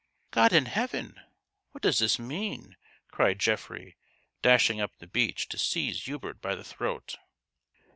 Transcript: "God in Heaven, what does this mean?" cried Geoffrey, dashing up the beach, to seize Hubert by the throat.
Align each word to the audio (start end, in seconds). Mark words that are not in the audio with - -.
"God 0.31 0.51
in 0.51 0.65
Heaven, 0.65 1.21
what 1.73 1.83
does 1.83 1.99
this 1.99 2.17
mean?" 2.17 2.75
cried 3.11 3.37
Geoffrey, 3.37 3.97
dashing 4.41 4.81
up 4.81 4.97
the 4.97 5.05
beach, 5.05 5.47
to 5.49 5.59
seize 5.59 6.05
Hubert 6.05 6.41
by 6.41 6.55
the 6.55 6.63
throat. 6.63 7.17